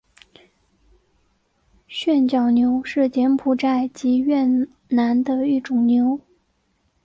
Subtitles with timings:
[1.87, 4.47] 旋角牛是柬埔寨及越
[4.87, 6.19] 南的一种牛。